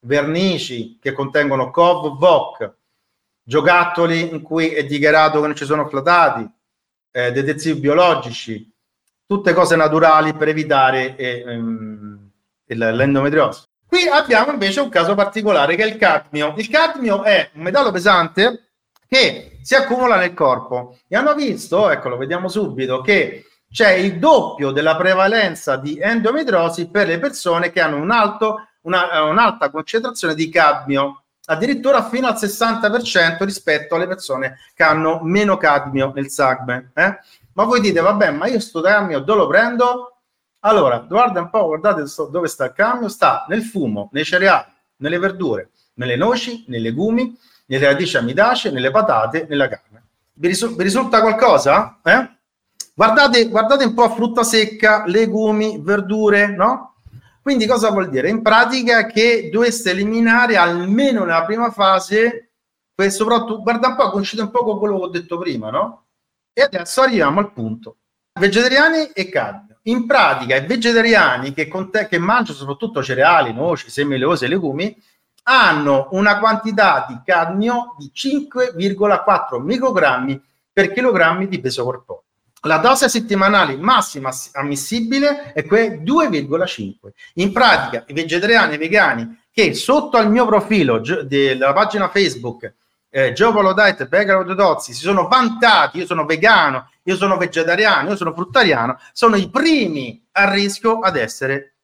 vernici 0.06 0.98
che 1.00 1.12
contengono 1.12 1.70
COV, 1.70 2.18
VOC, 2.18 2.74
giocattoli 3.42 4.32
in 4.32 4.42
cui 4.42 4.70
è 4.70 4.84
dichiarato 4.84 5.40
che 5.40 5.46
non 5.46 5.56
ci 5.56 5.64
sono 5.64 5.86
flatati, 5.88 6.48
eh, 7.12 7.32
detersivi 7.32 7.78
biologici, 7.78 8.74
tutte 9.26 9.52
cose 9.52 9.76
naturali 9.76 10.34
per 10.34 10.48
evitare 10.48 11.16
eh, 11.16 11.44
ehm, 11.46 12.30
l'endometriosi. 12.66 13.64
Qui 13.86 14.08
abbiamo 14.08 14.52
invece 14.52 14.80
un 14.80 14.88
caso 14.88 15.14
particolare 15.14 15.76
che 15.76 15.82
è 15.82 15.86
il 15.86 15.96
cadmio. 15.96 16.54
Il 16.56 16.68
cadmio 16.68 17.22
è 17.22 17.50
un 17.54 17.62
metallo 17.62 17.90
pesante 17.90 18.70
che 19.08 19.58
si 19.62 19.74
accumula 19.74 20.16
nel 20.16 20.34
corpo 20.34 20.98
e 21.08 21.16
hanno 21.16 21.34
visto, 21.34 21.90
ecco 21.90 22.08
lo 22.08 22.16
vediamo 22.16 22.48
subito, 22.48 23.00
che 23.00 23.44
c'è 23.70 23.92
il 23.92 24.18
doppio 24.18 24.70
della 24.70 24.96
prevalenza 24.96 25.76
di 25.76 25.98
endometriosi 26.00 26.88
per 26.88 27.06
le 27.06 27.18
persone 27.18 27.70
che 27.70 27.80
hanno 27.80 27.96
un 27.96 28.10
alto, 28.10 28.68
una, 28.82 29.22
un'alta 29.22 29.70
concentrazione 29.70 30.34
di 30.34 30.48
cadmio, 30.48 31.24
addirittura 31.46 32.08
fino 32.08 32.26
al 32.26 32.34
60% 32.34 33.44
rispetto 33.44 33.94
alle 33.94 34.06
persone 34.06 34.58
che 34.74 34.82
hanno 34.82 35.20
meno 35.22 35.56
cadmio 35.56 36.12
nel 36.14 36.30
sangue. 36.30 36.90
Eh? 36.94 37.18
Ma 37.52 37.64
voi 37.64 37.80
dite, 37.80 38.00
vabbè, 38.00 38.30
ma 38.30 38.46
io 38.46 38.60
sto 38.60 38.80
cambio 38.80 39.20
dove 39.20 39.40
lo 39.40 39.46
prendo? 39.46 40.16
Allora, 40.60 40.98
guarda 40.98 41.40
un 41.40 41.50
po', 41.50 41.66
guardate 41.66 42.04
dove 42.30 42.48
sta 42.48 42.66
il 42.66 42.72
cambio, 42.72 43.08
sta 43.08 43.46
nel 43.48 43.62
fumo, 43.62 44.08
nei 44.12 44.24
cereali, 44.24 44.66
nelle 44.96 45.18
verdure, 45.18 45.70
nelle 45.94 46.16
noci, 46.16 46.64
nei 46.68 46.80
legumi, 46.80 47.38
nelle 47.66 47.86
radici 47.86 48.16
amidacee, 48.16 48.72
nelle 48.72 48.90
patate, 48.90 49.46
nella 49.48 49.68
carne. 49.68 50.04
Vi, 50.32 50.48
risu- 50.48 50.76
vi 50.76 50.82
risulta 50.82 51.20
qualcosa? 51.20 52.00
Eh? 52.02 52.30
Guardate, 52.94 53.48
guardate 53.48 53.84
un 53.84 53.94
po' 53.94 54.08
frutta 54.10 54.42
secca, 54.42 55.04
legumi, 55.06 55.78
verdure, 55.80 56.48
no? 56.48 56.95
Quindi 57.46 57.68
cosa 57.68 57.90
vuol 57.90 58.08
dire? 58.08 58.28
In 58.28 58.42
pratica 58.42 59.06
che 59.06 59.50
dovreste 59.52 59.90
eliminare 59.90 60.56
almeno 60.56 61.20
nella 61.20 61.44
prima 61.44 61.70
fase, 61.70 62.54
per 62.92 63.08
soprattutto, 63.12 63.62
guarda 63.62 63.86
un 63.86 63.94
po', 63.94 64.10
coincide 64.10 64.42
un 64.42 64.50
po' 64.50 64.64
con 64.64 64.80
quello 64.80 64.96
che 64.96 65.04
ho 65.04 65.08
detto 65.10 65.38
prima, 65.38 65.70
no? 65.70 66.06
E 66.52 66.62
adesso 66.62 67.02
arriviamo 67.02 67.38
al 67.38 67.52
punto. 67.52 67.98
Vegetariani 68.32 69.10
e 69.12 69.28
cadmio. 69.28 69.78
In 69.82 70.06
pratica 70.06 70.56
i 70.56 70.66
vegetariani 70.66 71.52
che, 71.52 71.68
conte- 71.68 72.08
che 72.08 72.18
mangiano 72.18 72.58
soprattutto 72.58 73.00
cereali, 73.00 73.52
noci, 73.52 73.90
semi 73.90 74.16
oleose 74.16 74.46
e 74.46 74.48
legumi, 74.48 75.00
hanno 75.44 76.08
una 76.10 76.40
quantità 76.40 77.06
di 77.08 77.20
cadmio 77.24 77.94
di 77.96 78.10
5,4 78.12 79.62
microgrammi 79.62 80.42
per 80.72 80.90
chilogrammi 80.90 81.46
di 81.46 81.60
peso 81.60 81.84
corporeo. 81.84 82.24
La 82.66 82.78
dose 82.78 83.08
settimanale 83.08 83.76
massima 83.76 84.30
ammissibile 84.52 85.52
è 85.52 85.64
quella 85.64 85.94
2,5. 85.94 86.94
In 87.34 87.52
pratica, 87.52 88.04
i 88.08 88.12
vegetariani 88.12 88.72
e 88.72 88.74
i 88.74 88.78
vegani 88.78 89.44
che 89.50 89.72
sotto 89.72 90.16
al 90.16 90.30
mio 90.30 90.44
profilo 90.44 90.98
della 90.98 91.72
pagina 91.72 92.08
Facebook 92.08 92.74
eh, 93.16 93.32
Geopolo 93.32 93.72
Diet 93.72 94.08
Begaro 94.08 94.42
Dozzi 94.54 94.92
si 94.92 95.00
sono 95.00 95.26
vantati, 95.26 95.96
io 95.96 96.04
sono 96.04 96.26
vegano, 96.26 96.90
io 97.04 97.16
sono 97.16 97.38
vegetariano, 97.38 98.10
io 98.10 98.16
sono 98.16 98.34
fruttariano, 98.34 98.98
sono 99.12 99.36
i 99.36 99.48
primi 99.48 100.22
a 100.32 100.52
rischio 100.52 100.98
ad 100.98 101.16
essere 101.16 101.76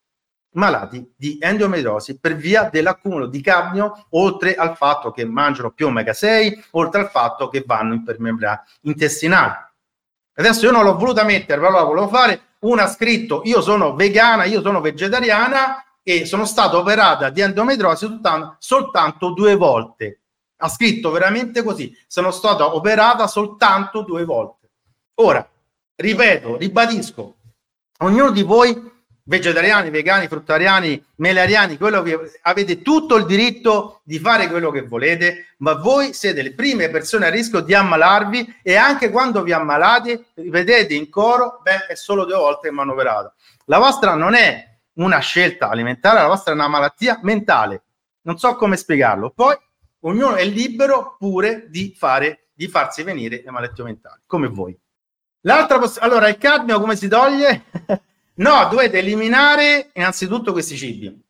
malati 0.55 1.11
di 1.17 1.39
endometriosi 1.41 2.19
per 2.19 2.37
via 2.37 2.69
dell'accumulo 2.71 3.27
di 3.29 3.41
cadmio, 3.41 4.09
oltre 4.11 4.55
al 4.55 4.77
fatto 4.77 5.11
che 5.11 5.25
mangiano 5.25 5.71
più 5.71 5.87
omega 5.87 6.12
6, 6.12 6.65
oltre 6.73 7.01
al 7.01 7.09
fatto 7.09 7.49
che 7.49 7.65
vanno 7.67 7.95
in 7.95 8.05
permeabilità 8.05 8.62
intestinale. 8.83 9.72
Adesso 10.35 10.65
io 10.65 10.71
non 10.71 10.85
l'ho 10.85 10.97
voluta 10.97 11.25
mettere, 11.25 11.61
però 11.61 11.73
la 11.73 11.83
volevo 11.83 12.09
fare. 12.09 12.57
Una 12.61 12.85
ha 12.85 12.89
scritto: 12.89 13.43
Io 13.45 13.61
sono 13.61 13.95
vegana, 13.95 14.45
io 14.45 14.61
sono 14.62 14.81
vegetariana 14.81 15.85
e 16.03 16.25
sono 16.25 16.45
stata 16.45 16.77
operata 16.77 17.31
di 17.31 17.41
endometriosi 17.41 18.07
soltanto, 18.07 18.57
soltanto 18.59 19.31
due 19.31 19.57
volte. 19.57 20.21
Ha 20.57 20.69
scritto 20.69 21.11
veramente 21.11 21.62
così: 21.62 21.95
Sono 22.07 22.31
stata 22.31 22.75
operata 22.75 23.27
soltanto 23.27 24.03
due 24.03 24.25
volte. 24.25 24.71
Ora, 25.17 25.47
ripeto, 25.95 26.57
ribadisco, 26.57 27.37
ognuno 27.99 28.31
di 28.31 28.43
voi 28.43 28.91
vegetariani, 29.25 29.91
vegani, 29.91 30.26
fruttariani, 30.26 31.05
melariani, 31.17 31.76
quello 31.76 32.02
che 32.02 32.38
avete 32.43 32.83
tutto 32.83 33.17
il 33.17 33.25
diritto 33.25 34.00
di 34.05 34.19
fare 34.19 34.49
quello 34.49 34.71
che 34.71 34.83
volete, 34.83 35.55
ma 35.59 35.75
voi 35.75 36.12
siete 36.12 36.43
le 36.43 36.55
prime 36.55 36.91
persone 36.91 37.26
a 37.26 37.31
rischio 37.31 37.61
di 37.61 37.75
ammalarvi 37.75 38.61
e 38.62 38.76
anche 38.76 39.11
quando 39.11 39.43
vi 39.43 39.52
ammalate, 39.52 40.26
rivedete 40.35 40.95
in 40.95 41.09
coro, 41.09 41.61
beh, 41.62 41.87
è 41.87 41.95
solo 41.95 42.25
due 42.25 42.37
volte 42.37 42.69
che 42.69 42.75
mi 42.75 42.81
hanno 42.81 42.93
operato. 42.93 43.35
La 43.67 43.79
vostra 43.79 44.14
non 44.14 44.35
è 44.35 44.69
una 44.95 45.19
scelta 45.21 45.69
alimentare, 45.69 46.21
la 46.21 46.26
vostra 46.26 46.52
è 46.52 46.57
una 46.57 46.69
malattia 46.69 47.19
mentale. 47.23 47.83
Non 48.23 48.38
so 48.38 48.57
come 48.57 48.76
spiegarlo. 48.76 49.31
Poi 49.31 49.57
ognuno 50.00 50.35
è 50.35 50.45
libero 50.45 51.17
pure 51.19 51.67
di 51.69 51.95
fare 51.97 52.49
di 52.55 52.69
farsi 52.69 53.02
venire 53.02 53.43
le 53.45 53.50
malattie 53.50 53.83
mentali, 53.83 54.21
come 54.26 54.47
voi. 54.47 54.79
L'altra 55.41 55.79
poss- 55.79 55.99
allora, 55.99 56.29
il 56.29 56.38
cadmio 56.38 56.79
come 56.79 56.95
si 56.95 57.09
toglie? 57.09 57.64
No, 58.35 58.67
dovete 58.71 58.99
eliminare 58.99 59.91
innanzitutto 59.93 60.53
questi 60.53 60.77
cibi 60.77 61.23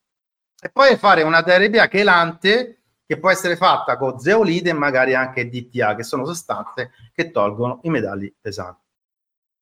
e 0.64 0.70
poi 0.70 0.96
fare 0.96 1.22
una 1.22 1.42
terapia 1.42 1.88
chelante 1.88 2.82
che 3.04 3.18
può 3.18 3.30
essere 3.30 3.56
fatta 3.56 3.96
con 3.96 4.20
zeolite 4.20 4.70
e 4.70 4.74
magari 4.74 5.14
anche 5.14 5.48
DTA, 5.48 5.96
che 5.96 6.04
sono 6.04 6.24
sostanze 6.24 6.92
che 7.12 7.32
tolgono 7.32 7.80
i 7.82 7.90
metalli 7.90 8.32
pesanti. 8.40 8.80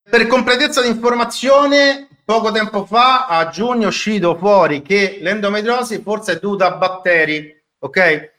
Per 0.03 0.27
completezza 0.27 0.83
di 0.83 0.89
informazione, 0.89 2.09
poco 2.25 2.53
tempo 2.53 2.85
fa, 2.85 3.27
a 3.27 3.49
giugno, 3.49 3.85
è 3.85 3.87
uscito 3.87 4.37
fuori 4.37 4.83
che 4.83 5.19
l'endometriosi 5.21 6.03
forse 6.03 6.33
è 6.33 6.39
dovuta 6.39 6.67
a 6.67 6.77
batteri, 6.77 7.59
ok? 7.79 8.33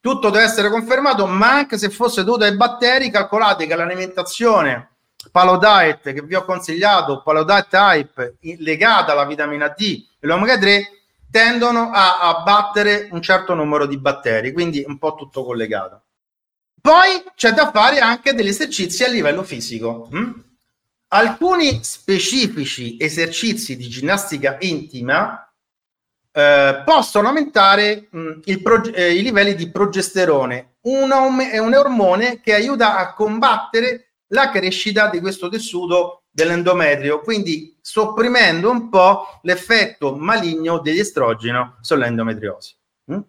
Tutto 0.00 0.30
deve 0.30 0.44
essere 0.44 0.70
confermato, 0.70 1.26
ma 1.26 1.52
anche 1.52 1.78
se 1.78 1.90
fosse 1.90 2.24
dovuta 2.24 2.46
ai 2.46 2.56
batteri, 2.56 3.10
calcolate 3.10 3.66
che 3.66 3.76
l'alimentazione 3.76 4.96
Palodiet 5.30 6.12
che 6.12 6.22
vi 6.22 6.34
ho 6.34 6.44
consigliato, 6.44 7.22
Palodiet 7.22 7.68
Type 7.68 8.36
legata 8.58 9.12
alla 9.12 9.24
vitamina 9.24 9.68
D 9.68 10.04
e 10.18 10.26
l'omega 10.26 10.58
3 10.58 10.98
tendono 11.30 11.90
a 11.92 12.20
abbattere 12.20 13.08
un 13.10 13.20
certo 13.22 13.54
numero 13.54 13.86
di 13.86 13.98
batteri, 13.98 14.52
quindi 14.52 14.84
un 14.86 14.98
po' 14.98 15.14
tutto 15.14 15.44
collegato. 15.44 16.02
Poi 16.80 17.22
c'è 17.34 17.52
da 17.52 17.70
fare 17.70 17.98
anche 17.98 18.34
degli 18.34 18.48
esercizi 18.48 19.04
a 19.04 19.08
livello 19.08 19.42
fisico. 19.42 20.08
Hm? 20.10 20.44
Alcuni 21.08 21.82
specifici 21.82 22.96
esercizi 22.98 23.76
di 23.76 23.88
ginnastica 23.88 24.56
intima 24.60 25.50
eh, 26.30 26.82
possono 26.84 27.28
aumentare 27.28 28.08
mh, 28.10 28.60
proge- 28.62 28.92
eh, 28.92 29.14
i 29.14 29.22
livelli 29.22 29.54
di 29.54 29.70
progesterone, 29.70 30.76
un, 30.82 31.10
è 31.50 31.58
un 31.58 31.74
ormone 31.74 32.40
che 32.40 32.54
aiuta 32.54 32.96
a 32.96 33.12
combattere 33.14 34.07
la 34.28 34.50
crescita 34.50 35.08
di 35.08 35.20
questo 35.20 35.48
tessuto 35.48 36.24
dell'endometrio, 36.30 37.20
quindi 37.20 37.76
sopprimendo 37.80 38.70
un 38.70 38.88
po' 38.88 39.40
l'effetto 39.42 40.14
maligno 40.16 40.78
degli 40.78 40.98
estrogeno 40.98 41.78
sull'endometriosi. 41.80 42.74
Mm? 43.12 43.20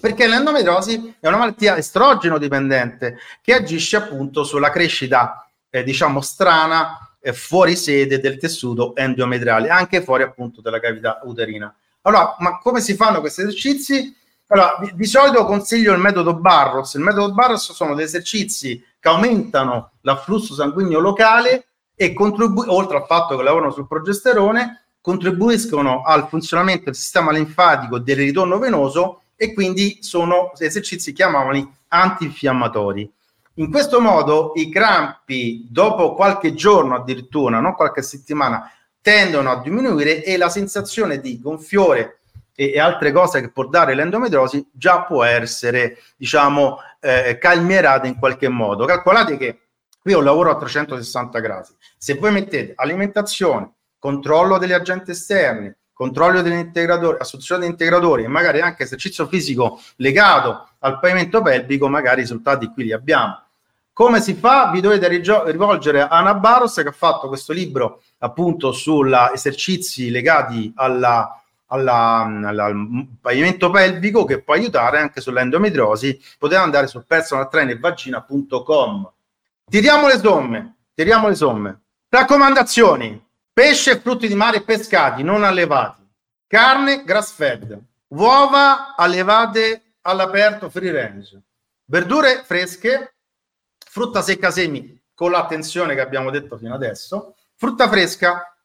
Perché 0.00 0.26
l'endometriosi 0.26 1.16
è 1.18 1.26
una 1.26 1.38
malattia 1.38 1.76
estrogeno 1.76 2.38
dipendente 2.38 3.18
che 3.42 3.54
agisce 3.54 3.96
appunto 3.96 4.44
sulla 4.44 4.70
crescita, 4.70 5.50
eh, 5.70 5.82
diciamo, 5.82 6.20
strana 6.20 7.16
eh, 7.20 7.32
fuori 7.32 7.74
sede 7.74 8.20
del 8.20 8.38
tessuto 8.38 8.94
endometriale, 8.94 9.68
anche 9.68 10.02
fuori 10.02 10.22
appunto 10.22 10.60
dalla 10.60 10.78
cavità 10.78 11.20
uterina. 11.24 11.74
Allora, 12.02 12.36
ma 12.38 12.58
come 12.58 12.80
si 12.80 12.94
fanno 12.94 13.20
questi 13.20 13.42
esercizi? 13.42 14.16
Allora, 14.50 14.78
di, 14.80 14.90
di 14.94 15.04
solito 15.04 15.44
consiglio 15.44 15.92
il 15.92 16.00
metodo 16.00 16.34
Barros. 16.34 16.94
Il 16.94 17.02
metodo 17.02 17.32
Barros 17.32 17.72
sono 17.72 17.94
degli 17.94 18.06
esercizi 18.06 18.82
che 18.98 19.08
aumentano 19.08 19.92
l'afflusso 20.02 20.54
sanguigno 20.54 20.98
locale 21.00 21.66
e 21.94 22.14
contribuiscono, 22.14 22.76
oltre 22.76 22.96
al 22.96 23.06
fatto 23.06 23.36
che 23.36 23.42
lavorano 23.42 23.72
sul 23.72 23.86
progesterone, 23.86 24.84
contribuiscono 25.00 26.02
al 26.02 26.28
funzionamento 26.28 26.84
del 26.84 26.94
sistema 26.94 27.30
linfatico 27.30 27.96
e 27.96 28.00
del 28.00 28.16
ritorno 28.16 28.58
venoso 28.58 29.22
e 29.36 29.52
quindi 29.52 29.98
sono 30.00 30.52
esercizi 30.56 31.12
chiamavoli 31.12 31.66
antinfiammatori. 31.88 33.10
In 33.54 33.70
questo 33.70 34.00
modo 34.00 34.52
i 34.54 34.70
crampi 34.70 35.66
dopo 35.68 36.14
qualche 36.14 36.54
giorno 36.54 36.94
addirittura, 36.94 37.60
non 37.60 37.74
qualche 37.74 38.02
settimana, 38.02 38.70
tendono 39.00 39.50
a 39.50 39.60
diminuire 39.60 40.24
e 40.24 40.36
la 40.36 40.48
sensazione 40.48 41.20
di 41.20 41.40
gonfiore 41.40 42.17
e, 42.60 42.72
e 42.74 42.80
altre 42.80 43.12
cose 43.12 43.40
che 43.40 43.52
può 43.52 43.68
dare 43.68 43.94
l'endometriosi 43.94 44.68
già 44.72 45.02
può 45.02 45.22
essere, 45.22 45.98
diciamo, 46.16 46.78
eh, 46.98 47.38
calmierata 47.40 48.08
in 48.08 48.18
qualche 48.18 48.48
modo. 48.48 48.84
Calcolate 48.84 49.36
che 49.36 49.60
qui 50.00 50.12
ho 50.12 50.18
un 50.18 50.24
lavoro 50.24 50.50
a 50.50 50.56
360 50.56 51.38
gradi. 51.38 51.68
Se 51.96 52.14
voi 52.14 52.32
mettete 52.32 52.72
alimentazione, 52.74 53.74
controllo 54.00 54.58
degli 54.58 54.72
agenti 54.72 55.12
esterni, 55.12 55.72
controllo 55.92 56.42
degli 56.42 56.54
integratori, 56.54 57.18
assunzione 57.20 57.62
di 57.64 57.70
integratori 57.70 58.24
e 58.24 58.28
magari 58.28 58.60
anche 58.60 58.82
esercizio 58.82 59.28
fisico 59.28 59.80
legato 59.96 60.68
al 60.80 60.98
pavimento 60.98 61.40
pelvico, 61.40 61.88
magari 61.88 62.18
i 62.18 62.22
risultati 62.22 62.72
qui 62.72 62.84
li 62.84 62.92
abbiamo. 62.92 63.40
Come 63.92 64.20
si 64.20 64.34
fa? 64.34 64.70
Vi 64.70 64.80
dovete 64.80 65.08
rivolgere 65.08 66.00
a 66.02 66.08
Anna 66.08 66.34
Barros 66.34 66.74
che 66.74 66.88
ha 66.88 66.92
fatto 66.92 67.28
questo 67.28 67.52
libro 67.52 68.02
appunto 68.18 68.72
sugli 68.72 69.14
esercizi 69.32 70.10
legati 70.10 70.72
alla, 70.76 71.40
alla, 71.68 72.24
alla, 72.44 72.64
al 72.64 73.06
pavimento 73.20 73.70
pelvico 73.70 74.24
che 74.24 74.42
può 74.42 74.54
aiutare 74.54 74.98
anche 74.98 75.20
sull'endometriosi, 75.20 76.20
potete 76.38 76.60
andare 76.60 76.86
su 76.86 77.04
personaltrainervagina.com. 77.04 79.12
Tiriamo 79.68 80.06
le 80.06 80.18
somme, 80.18 80.76
tiriamo 80.94 81.28
le 81.28 81.34
somme. 81.34 81.80
Raccomandazioni: 82.08 83.22
pesce 83.52 83.90
e 83.92 84.00
frutti 84.00 84.28
di 84.28 84.34
mare 84.34 84.62
pescati, 84.62 85.22
non 85.22 85.44
allevati, 85.44 86.06
carne 86.46 87.04
grass 87.04 87.32
fed, 87.32 87.78
uova 88.08 88.94
allevate 88.96 89.82
all'aperto 90.02 90.70
free 90.70 90.92
range, 90.92 91.42
verdure 91.84 92.42
fresche, 92.44 93.14
frutta 93.76 94.22
secca 94.22 94.50
semi 94.50 94.96
con 95.12 95.32
l'attenzione 95.32 95.94
che 95.94 96.00
abbiamo 96.00 96.30
detto 96.30 96.56
fino 96.56 96.74
adesso, 96.74 97.34
frutta 97.56 97.88
fresca, 97.88 98.56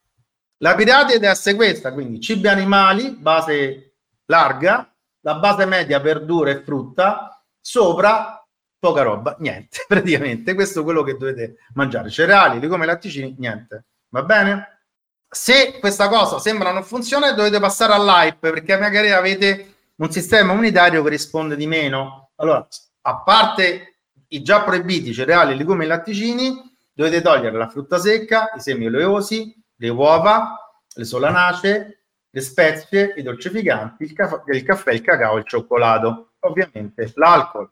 la 0.64 0.74
piramide 0.74 1.18
deve 1.18 1.28
essere 1.28 1.56
questa, 1.56 1.92
quindi 1.92 2.18
cibi 2.20 2.48
animali, 2.48 3.10
base 3.10 3.96
larga, 4.24 4.90
la 5.20 5.34
base 5.34 5.66
media 5.66 6.00
verdura 6.00 6.52
e 6.52 6.62
frutta, 6.62 7.44
sopra 7.60 8.42
poca 8.78 9.02
roba, 9.02 9.36
niente, 9.40 9.84
praticamente. 9.86 10.54
Questo 10.54 10.80
è 10.80 10.82
quello 10.82 11.02
che 11.02 11.18
dovete 11.18 11.56
mangiare. 11.74 12.08
Cereali, 12.08 12.60
legumi, 12.60 12.86
latticini, 12.86 13.34
niente. 13.38 13.84
Va 14.08 14.22
bene? 14.22 14.86
Se 15.28 15.76
questa 15.80 16.08
cosa 16.08 16.38
sembra 16.38 16.72
non 16.72 16.82
funzionare, 16.82 17.34
dovete 17.34 17.60
passare 17.60 17.92
all'hype, 17.92 18.50
perché 18.50 18.78
magari 18.78 19.10
avete 19.10 19.74
un 19.96 20.10
sistema 20.10 20.52
immunitario 20.52 21.02
che 21.02 21.10
risponde 21.10 21.56
di 21.56 21.66
meno. 21.66 22.30
Allora, 22.36 22.66
a 23.02 23.16
parte 23.18 23.96
i 24.28 24.42
già 24.42 24.62
proibiti 24.62 25.12
cereali, 25.12 25.56
legumi 25.56 25.84
e 25.84 25.88
latticini, 25.88 26.74
dovete 26.94 27.20
togliere 27.20 27.58
la 27.58 27.68
frutta 27.68 27.98
secca, 27.98 28.52
i 28.56 28.60
semi 28.60 28.86
oleosi, 28.86 29.62
le 29.76 29.88
uova, 29.88 30.56
le 30.94 31.04
solanacee, 31.04 31.98
le 32.30 32.40
spezie, 32.40 33.14
i 33.16 33.22
dolcificanti, 33.22 34.04
il, 34.04 34.12
caff- 34.12 34.42
il 34.48 34.62
caffè, 34.62 34.92
il 34.92 35.02
cacao 35.02 35.38
il 35.38 35.46
cioccolato. 35.46 36.32
Ovviamente 36.40 37.12
l'alcol, 37.14 37.70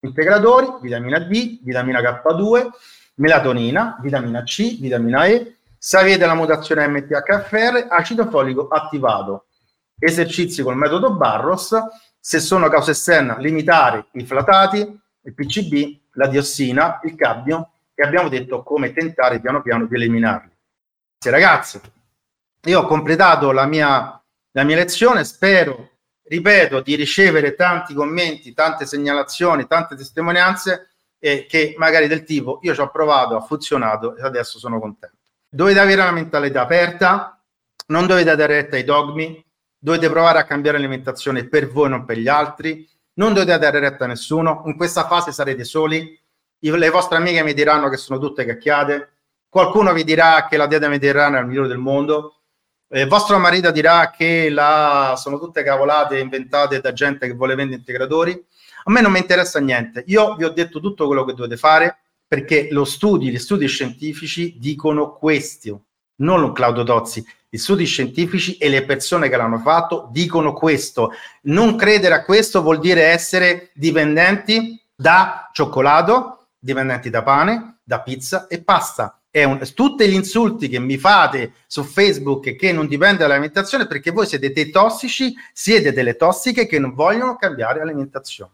integratori, 0.00 0.66
vitamina 0.82 1.18
D, 1.20 1.60
vitamina 1.62 2.00
K2, 2.00 2.68
melatonina, 3.14 3.98
vitamina 4.00 4.42
C, 4.42 4.78
vitamina 4.78 5.26
E, 5.26 5.56
se 5.78 5.96
avete 5.96 6.26
la 6.26 6.34
mutazione 6.34 6.86
MTHFR, 6.88 7.86
acido 7.88 8.28
folico 8.28 8.68
attivato, 8.68 9.46
esercizi 9.98 10.62
col 10.62 10.76
metodo 10.76 11.14
Barros, 11.14 11.74
se 12.18 12.38
sono 12.38 12.68
cause 12.68 12.90
esterne, 12.90 13.36
limitare 13.38 14.08
i 14.12 14.26
flatati, 14.26 14.78
il 15.22 15.34
PCB, 15.34 16.00
la 16.12 16.26
diossina, 16.26 17.00
il 17.04 17.14
cadmio 17.14 17.70
e 17.94 18.02
abbiamo 18.02 18.28
detto 18.28 18.62
come 18.62 18.92
tentare 18.92 19.40
piano 19.40 19.62
piano 19.62 19.86
di 19.86 19.94
eliminarli. 19.94 20.49
Ragazzi. 21.28 21.78
Io 22.64 22.80
ho 22.80 22.86
completato 22.86 23.52
la 23.52 23.66
mia, 23.66 24.18
la 24.52 24.64
mia 24.64 24.76
lezione, 24.76 25.22
spero, 25.24 25.98
ripeto, 26.22 26.80
di 26.80 26.94
ricevere 26.94 27.54
tanti 27.54 27.92
commenti, 27.92 28.54
tante 28.54 28.86
segnalazioni, 28.86 29.66
tante 29.66 29.96
testimonianze 29.96 30.88
e 31.18 31.44
che 31.46 31.74
magari 31.76 32.08
del 32.08 32.24
tipo 32.24 32.58
io 32.62 32.72
ci 32.72 32.80
ho 32.80 32.88
provato, 32.88 33.36
ha 33.36 33.42
funzionato 33.42 34.16
e 34.16 34.22
adesso 34.22 34.58
sono 34.58 34.80
contento. 34.80 35.18
Dovete 35.46 35.78
avere 35.78 36.00
una 36.00 36.12
mentalità 36.12 36.62
aperta, 36.62 37.38
non 37.88 38.06
dovete 38.06 38.34
dare 38.34 38.54
retta 38.54 38.76
ai 38.76 38.84
dogmi, 38.84 39.44
dovete 39.78 40.08
provare 40.08 40.38
a 40.38 40.44
cambiare 40.44 40.78
l'alimentazione 40.78 41.46
per 41.46 41.68
voi, 41.68 41.90
non 41.90 42.06
per 42.06 42.16
gli 42.16 42.28
altri, 42.28 42.88
non 43.14 43.34
dovete 43.34 43.58
dare 43.58 43.78
retta 43.78 44.04
a 44.04 44.08
nessuno, 44.08 44.62
in 44.64 44.74
questa 44.74 45.06
fase 45.06 45.32
sarete 45.32 45.64
soli, 45.64 46.18
le 46.60 46.88
vostre 46.88 47.18
amiche 47.18 47.42
mi 47.42 47.52
diranno 47.52 47.90
che 47.90 47.98
sono 47.98 48.18
tutte 48.18 48.46
cacchiate, 48.46 49.19
qualcuno 49.50 49.92
vi 49.92 50.04
dirà 50.04 50.46
che 50.48 50.56
la 50.56 50.66
dieta 50.66 50.88
mediterranea 50.88 51.40
è 51.40 51.42
il 51.42 51.48
migliore 51.48 51.68
del 51.68 51.78
mondo, 51.78 52.40
eh, 52.92 53.06
vostro 53.06 53.38
marito 53.38 53.70
dirà 53.70 54.10
che 54.10 54.50
la, 54.50 55.14
sono 55.16 55.38
tutte 55.38 55.62
cavolate 55.62 56.18
inventate 56.18 56.80
da 56.80 56.92
gente 56.92 57.28
che 57.28 57.34
vuole 57.34 57.54
vendere 57.54 57.78
integratori. 57.78 58.32
A 58.32 58.90
me 58.90 59.00
non 59.00 59.12
mi 59.12 59.20
interessa 59.20 59.60
niente. 59.60 60.02
Io 60.08 60.34
vi 60.34 60.42
ho 60.42 60.50
detto 60.50 60.80
tutto 60.80 61.06
quello 61.06 61.24
che 61.24 61.34
dovete 61.34 61.56
fare 61.56 61.98
perché 62.26 62.66
lo 62.72 62.84
studi, 62.84 63.30
gli 63.30 63.38
studi 63.38 63.68
scientifici 63.68 64.56
dicono 64.58 65.14
questo, 65.14 65.84
non 66.16 66.52
Claudio 66.52 66.82
Tozzi. 66.82 67.24
Gli 67.48 67.58
studi 67.58 67.84
scientifici 67.84 68.56
e 68.56 68.68
le 68.68 68.84
persone 68.84 69.28
che 69.28 69.36
l'hanno 69.36 69.58
fatto 69.58 70.08
dicono 70.10 70.52
questo. 70.52 71.12
Non 71.42 71.76
credere 71.76 72.14
a 72.14 72.24
questo 72.24 72.60
vuol 72.60 72.80
dire 72.80 73.04
essere 73.04 73.70
dipendenti 73.74 74.80
da 74.94 75.48
cioccolato, 75.52 76.48
dipendenti 76.58 77.08
da 77.08 77.22
pane, 77.22 77.78
da 77.84 78.00
pizza 78.00 78.48
e 78.48 78.62
pasta 78.62 79.19
un, 79.32 79.60
tutti 79.74 80.08
gli 80.08 80.14
insulti 80.14 80.68
che 80.68 80.80
mi 80.80 80.98
fate 80.98 81.52
su 81.66 81.84
Facebook 81.84 82.56
che 82.56 82.72
non 82.72 82.88
dipende 82.88 83.18
dall'alimentazione 83.18 83.86
perché 83.86 84.10
voi 84.10 84.26
siete 84.26 84.52
dei 84.52 84.70
tossici, 84.70 85.34
siete 85.52 85.92
delle 85.92 86.16
tossiche 86.16 86.66
che 86.66 86.78
non 86.78 86.94
vogliono 86.94 87.36
cambiare 87.36 87.80
alimentazione. 87.80 88.52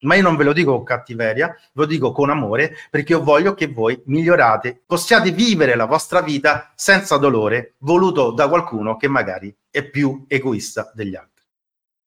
Ma 0.00 0.14
io 0.14 0.22
non 0.22 0.36
ve 0.36 0.44
lo 0.44 0.52
dico 0.52 0.74
con 0.74 0.84
cattiveria, 0.84 1.48
ve 1.48 1.56
lo 1.72 1.86
dico 1.86 2.12
con 2.12 2.28
amore 2.30 2.76
perché 2.90 3.12
io 3.12 3.22
voglio 3.22 3.54
che 3.54 3.68
voi 3.68 4.00
migliorate, 4.06 4.82
possiate 4.84 5.30
vivere 5.30 5.74
la 5.74 5.86
vostra 5.86 6.20
vita 6.20 6.72
senza 6.74 7.16
dolore 7.16 7.74
voluto 7.78 8.32
da 8.32 8.48
qualcuno 8.48 8.96
che 8.96 9.08
magari 9.08 9.54
è 9.70 9.88
più 9.88 10.24
egoista 10.28 10.90
degli 10.94 11.14
altri. 11.14 11.44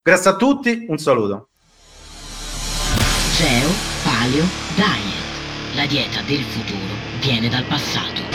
Grazie 0.02 0.32
a 0.32 0.36
tutti, 0.36 0.86
un 0.88 0.98
saluto. 0.98 1.50
Geo 3.38 3.70
Paleo 4.04 4.46
Diet, 4.76 5.76
la 5.76 5.86
dieta 5.86 6.22
del 6.22 6.44
futuro 6.44 7.09
viene 7.20 7.50
dal 7.50 7.64
passato. 7.64 8.29